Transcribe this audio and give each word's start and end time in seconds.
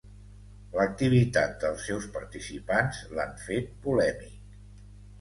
L'activitat 0.77 1.53
dels 1.65 1.85
seus 1.91 2.09
participants 2.17 3.05
l'han 3.15 3.39
fet 3.47 3.73
polèmic. 3.89 4.61